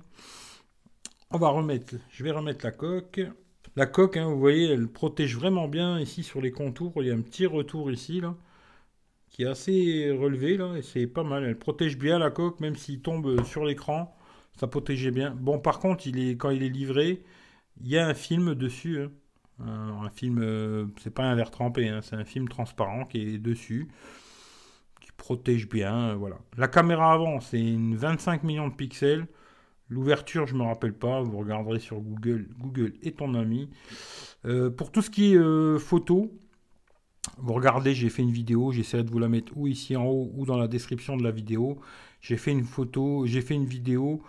[1.30, 3.20] On va remettre, je vais remettre la coque.
[3.76, 6.92] La coque, hein, vous voyez, elle protège vraiment bien ici sur les contours.
[7.02, 8.36] Il y a un petit retour ici, là,
[9.34, 11.42] qui est assez relevé, là, et c'est pas mal.
[11.42, 14.16] Elle protège bien la coque, même s'il tombe sur l'écran,
[14.56, 15.34] ça protégeait bien.
[15.34, 17.24] Bon, par contre, il est, quand il est livré,
[17.80, 19.00] il y a un film dessus.
[19.00, 19.10] Hein.
[19.58, 23.38] Un, film, euh, c'est pas un verre trempé, hein, c'est un film transparent qui est
[23.38, 23.88] dessus,
[25.00, 26.36] qui protège bien, euh, voilà.
[26.56, 29.26] La caméra avant, c'est une 25 millions de pixels.
[29.88, 33.68] L'ouverture, je me rappelle pas, vous regarderez sur Google, Google est ton ami.
[34.44, 36.30] Euh, pour tout ce qui est photo,
[37.44, 40.32] vous regardez, j'ai fait une vidéo, j'essaierai de vous la mettre ou ici en haut
[40.34, 41.78] ou dans la description de la vidéo.
[42.22, 44.22] J'ai fait une photo, j'ai fait une vidéo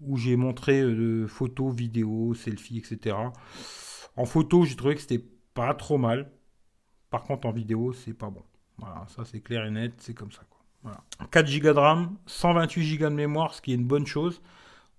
[0.00, 3.16] où j'ai montré euh, photos, vidéos, selfies, etc.
[4.16, 6.30] En photo, j'ai trouvé que c'était pas trop mal.
[7.10, 8.44] Par contre, en vidéo, c'est pas bon.
[8.78, 10.42] Voilà, ça c'est clair et net, c'est comme ça.
[10.48, 10.92] Quoi.
[11.32, 14.40] 4 Go de RAM, 128 Go de mémoire, ce qui est une bonne chose.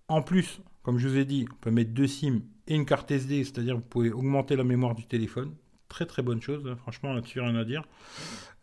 [0.09, 3.09] En plus, comme je vous ai dit, on peut mettre deux SIM et une carte
[3.09, 5.55] SD, c'est-à-dire vous pouvez augmenter la mémoire du téléphone.
[5.91, 7.83] Très très bonne chose, franchement là-dessus rien à dire.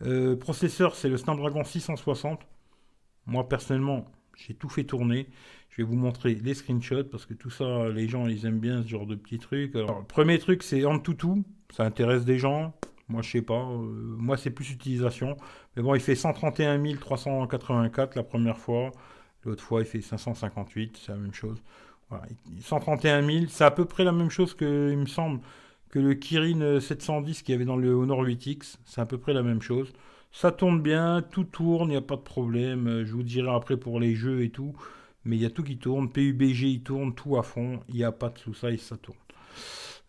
[0.01, 2.41] Euh, processeur, c'est le Snapdragon 660.
[3.27, 5.29] Moi personnellement, j'ai tout fait tourner.
[5.69, 8.83] Je vais vous montrer les screenshots parce que tout ça, les gens ils aiment bien
[8.83, 9.77] ce genre de petits trucs.
[9.77, 11.45] Alors, premier truc, c'est Antutu.
[11.71, 12.73] Ça intéresse des gens.
[13.09, 13.61] Moi, je sais pas.
[13.61, 15.37] Euh, moi, c'est plus utilisation.
[15.77, 18.91] Mais bon, il fait 131 384 la première fois.
[19.45, 21.63] L'autre fois, il fait 558, c'est la même chose.
[22.09, 22.25] Voilà.
[22.61, 25.41] 131 000, c'est à peu près la même chose que, il me semble,
[25.91, 28.77] que le Kirin 710 qu'il y avait dans le Honor 8X.
[28.85, 29.93] C'est à peu près la même chose.
[30.33, 33.05] Ça tourne bien, tout tourne, il n'y a pas de problème.
[33.05, 34.75] Je vous dirai après pour les jeux et tout.
[35.25, 36.11] Mais il y a tout qui tourne.
[36.11, 37.81] PUBG, il tourne tout à fond.
[37.89, 39.19] Il n'y a pas de sous ça, ça tourne.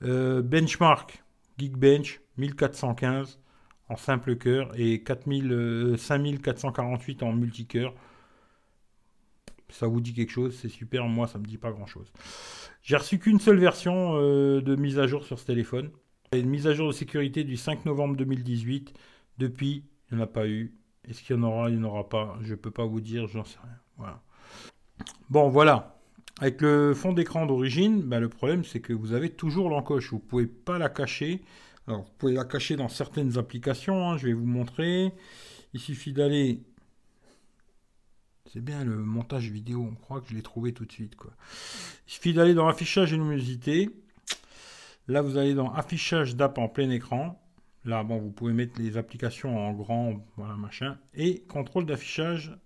[0.03, 1.23] Euh, benchmark,
[1.57, 3.39] Geekbench, 1415
[3.89, 7.93] en simple cœur et 4000, 5448 euh, en multicœur
[9.69, 11.05] ça vous dit quelque chose, c'est super.
[11.05, 12.12] Moi, ça me dit pas grand chose.
[12.82, 15.91] J'ai reçu qu'une seule version euh, de mise à jour sur ce téléphone.
[16.34, 18.93] Une mise à jour de sécurité du 5 novembre 2018.
[19.38, 20.75] Depuis, il n'y en a pas eu.
[21.08, 22.38] Est-ce qu'il y en aura Il n'y en aura pas?
[22.41, 23.77] Je ne peux pas vous dire, j'en sais rien.
[23.97, 24.21] Voilà.
[25.29, 25.99] Bon, voilà.
[26.39, 30.12] Avec le fond d'écran d'origine, ben, le problème c'est que vous avez toujours l'encoche.
[30.12, 31.41] Vous ne pouvez pas la cacher.
[31.88, 34.10] Alors, vous pouvez la cacher dans certaines applications.
[34.10, 35.12] Hein, je vais vous montrer.
[35.73, 36.63] Il suffit d'aller
[38.51, 41.15] c'est bien le montage vidéo, on croit que je l'ai trouvé tout de suite.
[42.07, 43.89] Il suffit d'aller dans affichage et luminosité.
[45.07, 47.39] Là, vous allez dans affichage d'app en plein écran.
[47.85, 50.97] Là, bon, vous pouvez mettre les applications en grand, voilà, machin.
[51.13, 52.57] Et contrôle d'affichage,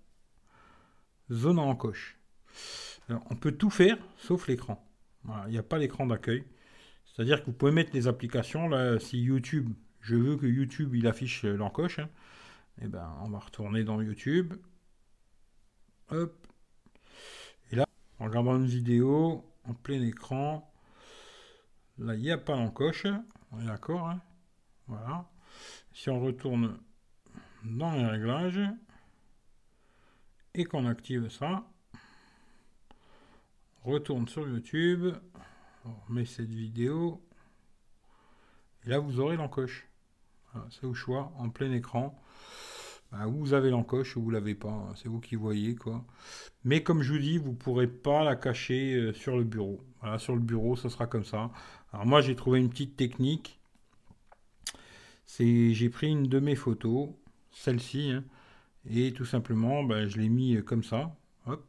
[1.30, 2.18] zone en coche.
[3.08, 4.82] on peut tout faire, sauf l'écran.
[5.46, 6.44] il n'y a pas l'écran d'accueil.
[7.04, 8.68] C'est-à-dire que vous pouvez mettre les applications.
[8.68, 9.70] Là, si YouTube,
[10.00, 11.98] je veux que YouTube, il affiche l'encoche.
[11.98, 12.08] Hein,
[12.82, 14.54] eh ben, on va retourner dans YouTube.
[16.10, 16.46] Hop.
[17.70, 17.86] Et là,
[18.18, 20.70] en regardant une vidéo en plein écran,
[21.98, 23.06] là, il n'y a pas l'encoche.
[23.52, 24.08] On est d'accord.
[24.08, 24.20] Hein
[24.86, 25.30] voilà.
[25.92, 26.78] Si on retourne
[27.64, 28.60] dans les réglages
[30.54, 31.64] et qu'on active ça,
[33.82, 35.14] retourne sur YouTube,
[35.84, 37.22] on met cette vidéo,
[38.84, 39.86] et là vous aurez l'encoche.
[40.70, 42.20] c'est au choix, en plein écran.
[43.14, 46.04] Bah, vous avez l'encoche ou vous l'avez pas, hein, c'est vous qui voyez quoi.
[46.64, 49.80] Mais comme je vous dis, vous pourrez pas la cacher euh, sur le bureau.
[50.00, 51.52] Voilà, sur le bureau, ça sera comme ça.
[51.92, 53.60] Alors moi, j'ai trouvé une petite technique.
[55.26, 57.10] C'est, j'ai pris une de mes photos.
[57.52, 58.10] celle-ci.
[58.10, 58.24] Hein.
[58.90, 61.16] Et tout simplement, ben, je l'ai mis comme ça.
[61.46, 61.64] Hop.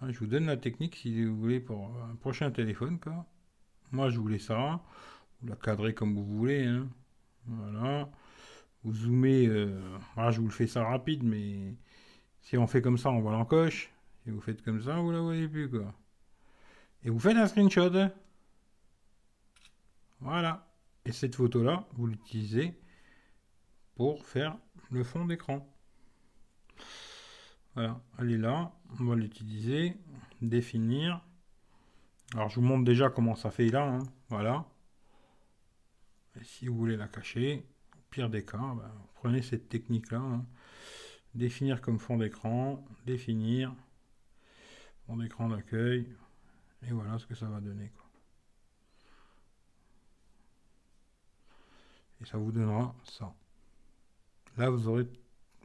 [0.00, 2.98] Hein, je vous donne la technique si vous voulez pour un prochain téléphone.
[2.98, 3.24] Quoi.
[3.92, 4.82] Moi, je voulais ça.
[5.40, 6.68] Vous la cadrez comme vous voulez.
[7.46, 8.10] Voilà.
[8.88, 9.46] Vous zoomez.
[9.46, 9.98] Euh,
[10.30, 11.76] je vous le fais ça rapide, mais
[12.40, 13.92] si on fait comme ça, on voit l'encoche.
[14.24, 15.68] Si vous faites comme ça, vous la voyez plus.
[15.68, 15.94] quoi.
[17.04, 18.10] Et vous faites un screenshot.
[20.20, 20.66] Voilà.
[21.04, 22.80] Et cette photo-là, vous l'utilisez
[23.94, 24.56] pour faire
[24.90, 25.70] le fond d'écran.
[27.74, 28.72] Voilà, elle est là.
[29.00, 29.98] On va l'utiliser.
[30.40, 31.22] Définir.
[32.34, 33.84] Alors, je vous montre déjà comment ça fait là.
[33.84, 33.98] Hein.
[34.30, 34.64] Voilà.
[36.40, 37.66] Et si vous voulez la cacher,
[38.10, 40.18] pire des cas, ben, prenez cette technique-là.
[40.18, 40.44] Hein.
[41.34, 42.84] Définir comme fond d'écran.
[43.06, 43.74] Définir.
[45.06, 46.06] Fond d'écran d'accueil.
[46.86, 47.90] Et voilà ce que ça va donner.
[52.20, 53.32] Et ça vous donnera ça.
[54.56, 55.06] Là, vous aurez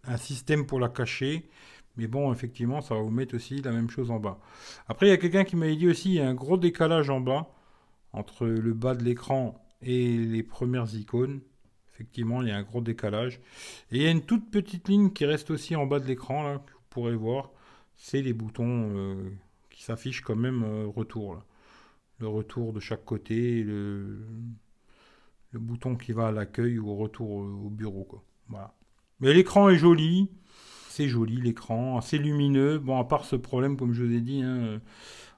[0.03, 1.49] un système pour la cacher.
[1.95, 4.39] Mais bon, effectivement, ça va vous mettre aussi la même chose en bas.
[4.87, 7.09] Après, il y a quelqu'un qui m'avait dit aussi, il y a un gros décalage
[7.09, 7.51] en bas
[8.13, 11.41] entre le bas de l'écran et les premières icônes.
[11.93, 13.39] Effectivement, il y a un gros décalage.
[13.91, 16.43] Et il y a une toute petite ligne qui reste aussi en bas de l'écran,
[16.43, 17.51] là, que vous pourrez voir.
[17.95, 19.29] C'est les boutons euh,
[19.69, 21.43] qui s'affichent quand même euh, retour.
[22.19, 24.25] Le retour de chaque côté, le,
[25.53, 28.05] bouton qui va à l'accueil ou au retour au bureau.
[28.05, 28.23] Quoi.
[29.19, 30.29] Mais l'écran est joli.
[30.89, 32.77] C'est joli l'écran, assez lumineux.
[32.77, 34.79] Bon, à part ce problème, comme je vous ai dit, hein, euh,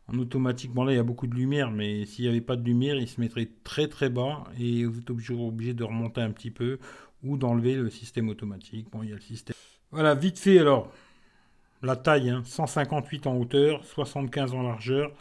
[0.08, 2.56] en automatique, bon là il y a beaucoup de lumière, mais s'il n'y avait pas
[2.56, 6.22] de lumière, il se mettrait très très bas et vous êtes obligé, obligé de remonter
[6.22, 6.80] un petit peu
[7.24, 8.88] ou d'enlever le système automatique.
[8.92, 9.56] Bon, il y a le système.
[9.92, 10.92] Voilà, vite fait alors.
[11.82, 15.12] La taille, 158 hein, en hauteur, 75 en largeur,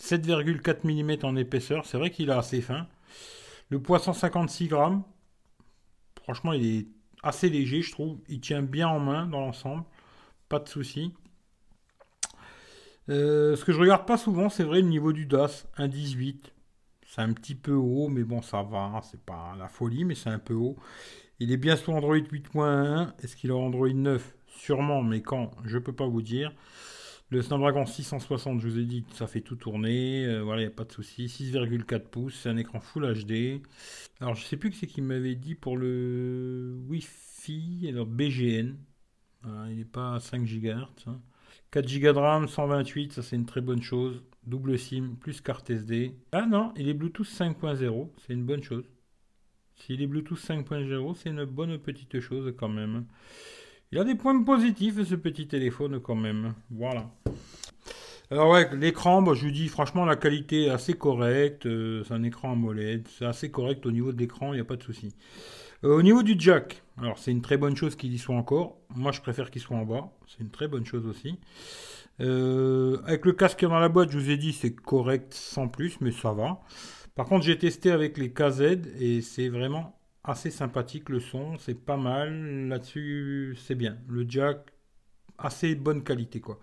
[0.00, 1.84] 7,4 mm en épaisseur.
[1.84, 2.86] C'est vrai qu'il est assez fin.
[3.68, 5.02] Le poids 156 grammes.
[6.22, 6.86] Franchement, il est
[7.22, 8.18] assez léger, je trouve.
[8.28, 9.84] Il tient bien en main dans l'ensemble.
[10.48, 11.12] Pas de souci.
[13.08, 16.52] Euh, ce que je regarde pas souvent, c'est vrai, le niveau du DAS, 1.18.
[17.06, 18.78] C'est un petit peu haut, mais bon, ça va.
[18.78, 19.00] Hein.
[19.02, 20.76] C'est pas la folie, mais c'est un peu haut.
[21.38, 23.12] Il est bien sous Android 8.1.
[23.22, 26.52] Est-ce qu'il a Android 9 Sûrement, mais quand Je peux pas vous dire.
[27.30, 30.24] Le Snapdragon 660, je vous ai dit, ça fait tout tourner.
[30.26, 31.26] Euh, voilà, il n'y a pas de souci.
[31.26, 33.62] 6,4 pouces, c'est un écran Full HD.
[34.20, 37.86] Alors, je sais plus que c'est qu'il m'avait dit pour le Wi-Fi.
[37.88, 38.76] Alors, BGN.
[39.44, 41.06] il n'est pas à 5 GHz.
[41.70, 44.22] 4 Go de RAM, 128, ça c'est une très bonne chose.
[44.44, 46.14] Double SIM plus carte SD.
[46.32, 48.84] Ah non, il est Bluetooth 5.0, c'est une bonne chose.
[49.74, 53.06] S'il est Bluetooth 5.0, c'est une bonne petite chose quand même.
[53.92, 56.54] Il a des points positifs, ce petit téléphone, quand même.
[56.70, 57.10] Voilà.
[58.32, 62.12] Alors ouais, l'écran, bah, je vous dis franchement la qualité est assez correcte, euh, c'est
[62.12, 64.82] un écran AMOLED, c'est assez correct au niveau de l'écran, il n'y a pas de
[64.82, 65.14] souci.
[65.84, 68.78] Euh, au niveau du jack, alors c'est une très bonne chose qu'il y soit encore,
[68.96, 71.38] moi je préfère qu'il soit en bas, c'est une très bonne chose aussi.
[72.20, 76.00] Euh, avec le casque dans la boîte, je vous ai dit c'est correct sans plus,
[76.00, 76.60] mais ça va.
[77.14, 78.60] Par contre j'ai testé avec les KZ
[78.98, 82.68] et c'est vraiment assez sympathique le son, c'est pas mal.
[82.68, 83.98] Là-dessus, c'est bien.
[84.08, 84.72] Le jack,
[85.38, 86.58] assez bonne qualité quoi.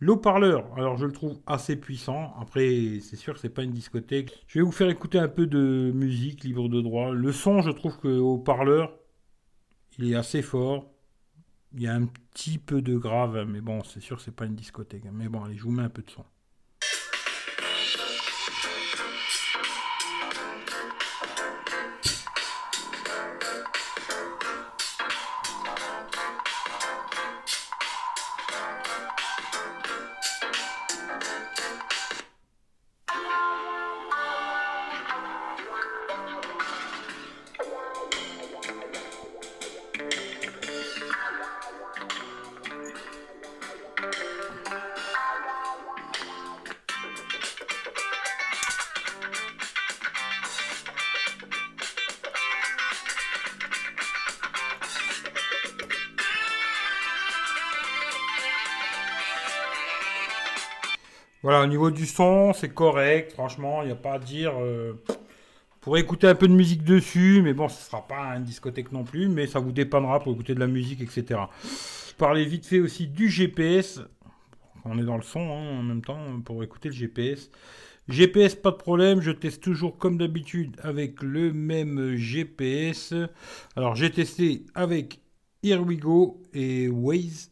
[0.00, 2.34] L'eau-parleur, alors je le trouve assez puissant.
[2.40, 4.44] Après, c'est sûr que c'est pas une discothèque.
[4.46, 7.12] Je vais vous faire écouter un peu de musique libre de droit.
[7.12, 8.96] Le son, je trouve que haut-parleur,
[9.98, 10.90] il est assez fort.
[11.74, 14.46] Il y a un petit peu de grave, mais bon, c'est sûr que c'est pas
[14.46, 15.04] une discothèque.
[15.12, 16.24] Mais bon, allez, je vous mets un peu de son.
[61.48, 63.32] Voilà, au niveau du son, c'est correct.
[63.32, 64.52] Franchement, il n'y a pas à dire.
[64.60, 65.02] Euh,
[65.80, 68.92] pour écouter un peu de musique dessus, mais bon, ce ne sera pas une discothèque
[68.92, 71.40] non plus, mais ça vous dépendra pour écouter de la musique, etc.
[72.18, 74.02] Parlais vite fait aussi du GPS.
[74.84, 77.50] On est dans le son hein, en même temps pour écouter le GPS.
[78.10, 83.14] GPS, pas de problème, je teste toujours comme d'habitude avec le même GPS.
[83.74, 85.22] Alors j'ai testé avec
[85.62, 87.50] Here We Go et Waze.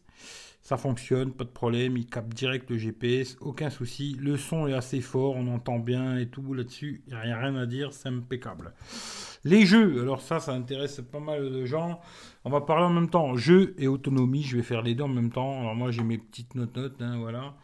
[0.67, 4.17] Ça fonctionne, pas de problème, il capte direct le GPS, aucun souci.
[4.19, 7.55] Le son est assez fort, on entend bien et tout là-dessus, il n'y a rien
[7.55, 8.73] à dire, c'est impeccable.
[9.45, 12.01] Les jeux, alors ça, ça intéresse pas mal de gens.
[12.43, 15.07] On va parler en même temps jeux et autonomie, je vais faire les deux en
[15.07, 15.57] même temps.
[15.61, 17.55] Alors moi j'ai mes petites notes-notes, hein, voilà.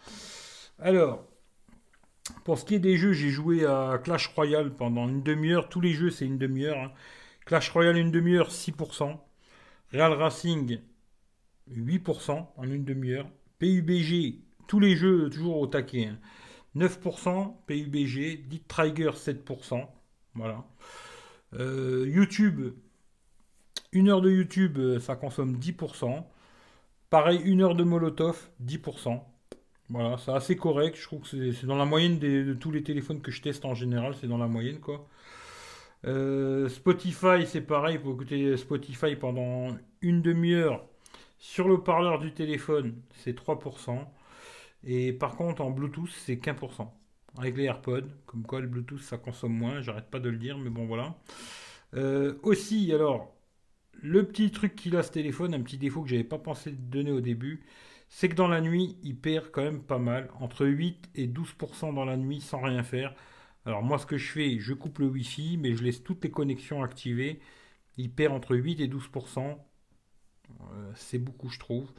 [0.79, 1.25] Alors,
[2.45, 5.67] pour ce qui est des jeux, j'ai joué à Clash Royale pendant une demi-heure.
[5.67, 6.77] Tous les jeux, c'est une demi-heure.
[6.77, 6.91] Hein.
[7.45, 9.17] Clash Royale, une demi-heure, 6%.
[9.91, 10.79] Real Racing,
[11.71, 13.29] 8% en une demi-heure.
[13.59, 16.09] PUBG, tous les jeux toujours au taquet.
[16.75, 17.53] 9% hein.
[17.67, 18.47] PUBG.
[18.47, 19.87] Dit Trigger, 7%.
[20.35, 20.65] Voilà.
[21.53, 22.73] Euh, YouTube,
[23.91, 26.25] une heure de YouTube, euh, ça consomme 10%.
[27.09, 29.21] Pareil, une heure de Molotov, 10%.
[29.89, 30.97] Voilà, c'est assez correct.
[30.97, 33.75] Je trouve que c'est dans la moyenne de tous les téléphones que je teste en
[33.75, 34.15] général.
[34.19, 35.07] C'est dans la moyenne, quoi.
[36.05, 37.99] Euh, Spotify, c'est pareil.
[37.99, 40.83] Pour écouter Spotify pendant une demi-heure
[41.43, 44.07] sur le parleur du téléphone, c'est 3%.
[44.85, 46.89] Et par contre, en Bluetooth, c'est 15%.
[47.37, 49.81] Avec les AirPods, comme quoi le Bluetooth, ça consomme moins.
[49.81, 51.17] J'arrête pas de le dire, mais bon, voilà.
[51.95, 53.35] Euh, aussi, alors,
[54.01, 57.11] le petit truc qu'il a ce téléphone, un petit défaut que j'avais pas pensé donner
[57.11, 57.65] au début,
[58.07, 61.93] c'est que dans la nuit, il perd quand même pas mal, entre 8 et 12%
[61.93, 63.13] dans la nuit sans rien faire.
[63.65, 66.31] Alors moi ce que je fais, je coupe le Wi-Fi, mais je laisse toutes les
[66.31, 67.41] connexions activées.
[67.97, 69.57] Il perd entre 8 et 12%.
[70.49, 71.91] Euh, c'est beaucoup je trouve.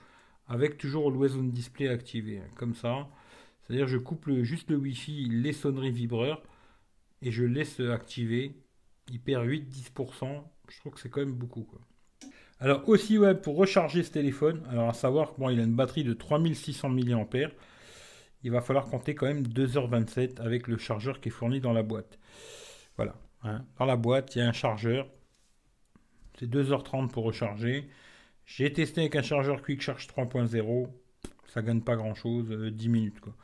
[0.46, 3.08] Avec toujours l'Always On Display activé, hein, comme ça.
[3.62, 6.42] C'est-à-dire je coupe juste le Wi-Fi, les sonneries vibreurs,
[7.22, 8.54] et je laisse activer.
[9.10, 10.42] Il perd 8-10%.
[10.68, 11.66] Je trouve que c'est quand même beaucoup.
[12.60, 16.14] Alors aussi pour recharger ce téléphone, alors à savoir qu'il il a une batterie de
[16.14, 17.26] 3600 mAh
[18.44, 21.82] il va falloir compter quand même 2h27 avec le chargeur qui est fourni dans la
[21.82, 22.18] boîte.
[22.96, 23.14] Voilà.
[23.42, 23.64] Hein.
[23.78, 25.08] Dans la boîte, il y a un chargeur.
[26.38, 27.88] C'est 2h30 pour recharger.
[28.46, 30.88] J'ai testé avec un chargeur Quick Charge 3.0.
[31.46, 33.20] Ça gagne pas grand chose, 10 euh, minutes.
[33.20, 33.34] Quoi.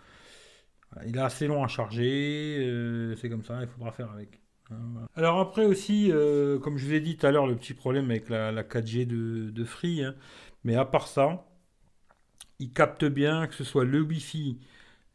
[1.07, 2.59] Il est assez long à charger.
[2.61, 4.41] Euh, c'est comme ça, il faudra faire avec.
[4.71, 7.75] Hein, Alors après aussi, euh, comme je vous ai dit tout à l'heure, le petit
[7.75, 10.05] problème avec la, 4G de, Free.
[10.05, 10.15] Hein.
[10.65, 11.47] Mais à part ça,
[12.59, 14.59] il capte bien que ce soit le Wi-Fi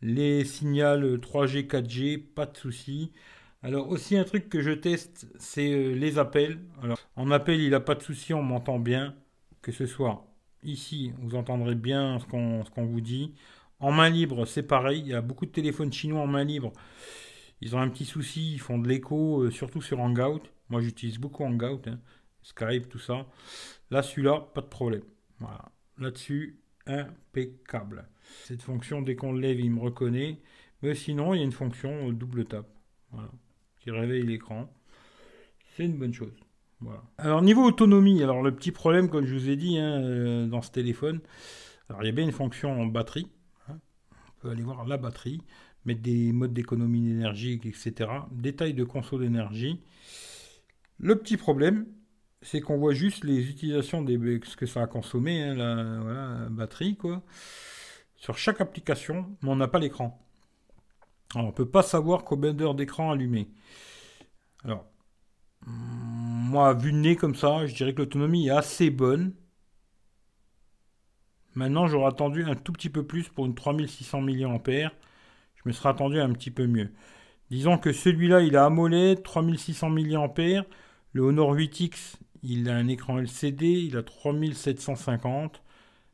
[0.02, 3.12] les signaux 3G, 4G, pas de souci.
[3.64, 6.60] Alors aussi un truc que je teste, c'est les appels.
[6.84, 9.16] Alors en appel, il n'a pas de souci, on m'entend bien.
[9.66, 10.28] Que ce soit
[10.62, 13.34] ici, vous entendrez bien ce qu'on vous dit.
[13.80, 15.00] En main libre, c'est pareil.
[15.00, 16.72] Il y a beaucoup de téléphones chinois en main libre.
[17.62, 20.44] Ils ont un petit souci, ils font de l'écho, euh, surtout sur Hangout.
[20.70, 22.00] Moi, j'utilise beaucoup Hangout, hein.
[22.44, 23.26] Skype, tout ça.
[23.90, 25.02] Là, celui-là, pas de problème.
[25.40, 25.72] Voilà.
[25.98, 28.08] Là-dessus, impeccable.
[28.44, 30.42] Cette fonction, dès qu'on lève, il me reconnaît.
[30.84, 32.68] Mais sinon, il y a une fonction double tap
[33.80, 34.72] qui réveille l'écran.
[35.76, 36.45] C'est une bonne chose.
[37.18, 40.62] Alors, niveau autonomie, alors le petit problème, comme je vous ai dit, hein, euh, dans
[40.62, 41.22] ce téléphone,
[41.90, 43.28] alors il y a bien une fonction en batterie.
[43.70, 43.80] Hein.
[44.12, 45.42] On peut aller voir la batterie,
[45.86, 48.10] mettre des modes d'économie d'énergie, etc.
[48.32, 49.82] Détail de conso d'énergie.
[51.00, 51.88] Le petit problème,
[52.42, 56.96] c'est qu'on voit juste les utilisations des ce que ça a consommé, hein, la, batterie,
[56.96, 57.24] quoi,
[58.16, 60.22] sur chaque application, mais on n'a pas l'écran.
[61.34, 63.50] Alors, on ne peut pas savoir combien d'heures d'écran allumé.
[64.64, 64.86] Alors,
[66.56, 69.34] moi, vu le nez comme ça, je dirais que l'autonomie est assez bonne.
[71.54, 74.64] Maintenant, j'aurais attendu un tout petit peu plus pour une 3600 mAh.
[74.64, 76.94] Je me serais attendu un petit peu mieux.
[77.52, 80.64] Disons que celui-là, il a AMOLED, 3600 mAh.
[81.12, 85.62] Le Honor 8X, il a un écran LCD, il a 3750.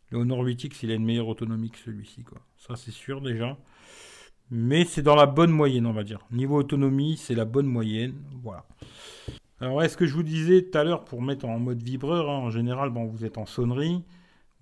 [0.10, 2.40] Le Honor 8X, il a une meilleure autonomie que celui-ci, quoi.
[2.58, 3.60] Ça, c'est sûr déjà.
[4.50, 6.26] Mais c'est dans la bonne moyenne, on va dire.
[6.32, 8.16] Niveau autonomie, c'est la bonne moyenne.
[8.42, 8.66] Voilà.
[9.62, 12.40] Alors, est-ce que je vous disais tout à l'heure, pour mettre en mode vibreur, hein,
[12.40, 14.04] en général, bon, vous êtes en sonnerie,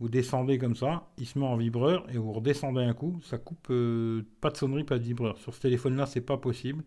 [0.01, 3.37] vous descendez comme ça, il se met en vibreur, et vous redescendez un coup, ça
[3.37, 5.37] coupe euh, pas de sonnerie, pas de vibreur.
[5.37, 6.83] Sur ce téléphone-là, c'est pas possible.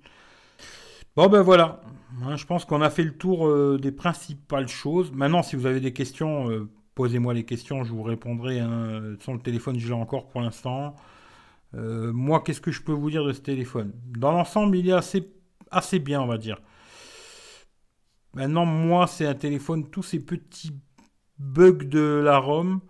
[1.16, 1.80] Bon ben voilà,
[2.22, 5.10] hein, je pense qu'on a fait le tour euh, des principales choses.
[5.10, 8.60] Maintenant, si vous avez des questions, euh, posez-moi les questions, je vous répondrai.
[8.60, 10.96] Hein, sur le téléphone, je l'ai encore pour l'instant.
[11.74, 13.92] Moi, qu'est-ce que je peux vous dire de ce téléphone?
[14.06, 15.32] Dans l'ensemble, il est assez,
[15.70, 16.60] assez bien, on va dire.
[18.34, 20.72] Maintenant, moi, c'est un téléphone, tous ces petits
[21.38, 22.80] bugs de la ROM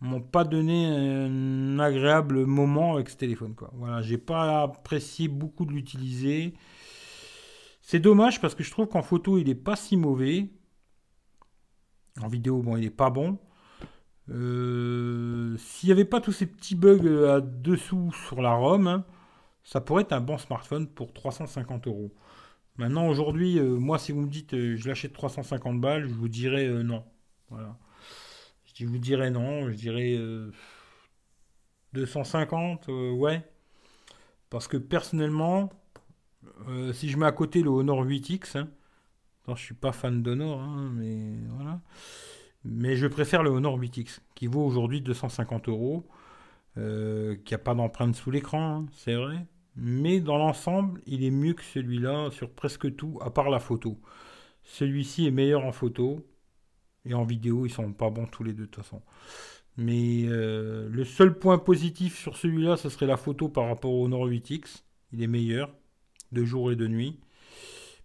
[0.00, 3.54] m'ont pas donné un agréable moment avec ce téléphone.
[3.54, 3.70] Quoi.
[3.74, 6.54] Voilà, j'ai pas apprécié beaucoup de l'utiliser.
[7.82, 10.50] C'est dommage parce que je trouve qu'en photo, il n'est pas si mauvais.
[12.22, 13.38] En vidéo, bon, il n'est pas bon.
[14.30, 18.86] Euh, s'il n'y avait pas tous ces petits bugs euh, à dessous sur la ROM,
[18.86, 19.04] hein,
[19.64, 22.12] ça pourrait être un bon smartphone pour 350 euros.
[22.78, 26.68] Maintenant, aujourd'hui, euh, moi, si vous me dites je l'achète 350 balles, je vous dirais
[26.82, 27.04] non.
[27.50, 27.76] Voilà.
[28.74, 30.16] Je vous dirais non, je dirais
[31.94, 33.42] 250, ouais.
[34.50, 35.70] Parce que personnellement,
[36.92, 38.68] si je mets à côté le Honor 8X, hein,
[39.56, 41.80] je suis pas fan d'Honor, hein, mais voilà.
[42.64, 46.06] Mais je préfère le Honor 8X, qui vaut aujourd'hui 250 euros,
[46.76, 49.46] euh, qui n'a pas d'empreinte sous l'écran, hein, c'est vrai.
[49.80, 53.96] Mais dans l'ensemble, il est mieux que celui-là sur presque tout, à part la photo.
[54.64, 56.26] Celui-ci est meilleur en photo,
[57.04, 59.02] et en vidéo, ils sont pas bons tous les deux de toute façon.
[59.76, 64.04] Mais euh, le seul point positif sur celui-là, ce serait la photo par rapport au
[64.04, 64.82] Honor 8X.
[65.12, 65.72] Il est meilleur,
[66.32, 67.20] de jour et de nuit.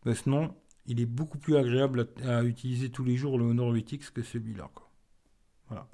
[0.05, 0.55] Mais sinon,
[0.85, 4.69] il est beaucoup plus agréable à, utiliser tous les jours le Honor 8X que celui-là.
[5.69, 5.89] Voilà.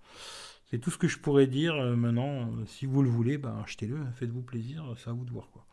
[0.69, 2.51] C'est tout ce que je pourrais dire euh, maintenant.
[2.67, 5.49] Si vous le voulez, ben, achetez-le, faites-vous plaisir, c'est à vous de voir.
[5.51, 5.65] Quoi.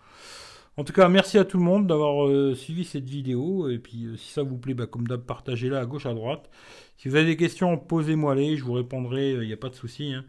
[0.76, 3.70] En tout cas, merci à tout le monde d'avoir euh, suivi cette vidéo.
[3.70, 6.50] Et puis, si ça vous plaît, ben, comme d'hab, partagez-la à gauche, à droite.
[6.98, 10.12] Si vous avez des questions, posez-moi-les, je vous répondrai, il n'y a pas de souci.
[10.12, 10.24] Hein.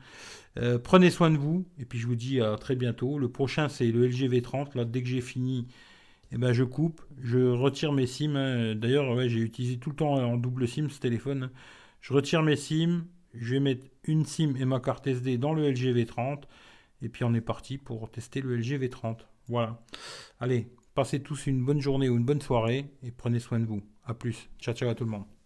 [0.83, 3.19] prenez soin de vous, et puis je vous dis à très bientôt.
[3.19, 4.77] Le prochain, c'est le LG V30.
[4.77, 5.67] Là, dès que j'ai fini
[6.31, 8.35] eh ben, je coupe, je retire mes SIM.
[8.35, 8.75] Hein.
[8.75, 11.49] D'ailleurs, j'ai utilisé tout le temps en double SIM ce téléphone.
[12.01, 15.69] Je retire mes SIM, je vais mettre une SIM et ma carte SD dans le
[15.69, 16.43] LG V30.
[17.01, 19.19] Et puis on est parti pour tester le LG V30.
[19.47, 19.79] Voilà.
[20.39, 23.81] Allez, passez tous une bonne journée ou une bonne soirée et prenez soin de vous.
[24.05, 24.49] A plus.
[24.59, 25.36] Ciao ciao à tout le monde.